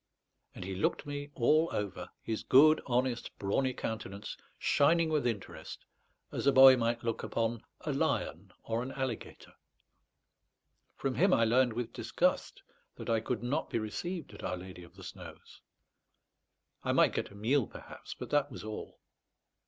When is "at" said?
14.33-14.43